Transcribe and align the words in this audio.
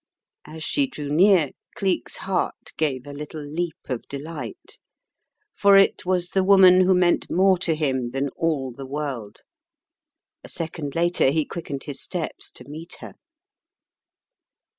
As 0.45 0.63
she 0.63 0.87
drew 0.87 1.09
near, 1.09 1.51
Cleek's 1.77 2.17
heart 2.17 2.71
gave 2.75 3.05
a 3.05 3.13
little 3.13 3.43
leap 3.43 3.77
of 3.87 4.01
delight, 4.07 4.79
for 5.53 5.77
it 5.77 6.07
was 6.07 6.31
the 6.31 6.43
woman 6.43 6.81
who 6.81 6.95
meant 6.95 7.29
more 7.29 7.59
to 7.59 7.75
him 7.75 8.09
than 8.09 8.29
all 8.29 8.71
the 8.71 8.87
world. 8.87 9.41
A 10.43 10.49
second 10.49 10.95
later 10.95 11.29
he 11.29 11.45
quickened 11.45 11.83
his 11.83 12.01
steps 12.01 12.49
to 12.49 12.63
meet 12.67 12.95
her. 13.01 13.13